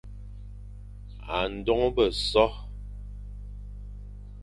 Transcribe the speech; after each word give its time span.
A 1.37 1.39
ndôghe 1.53 2.07
so, 2.29 2.45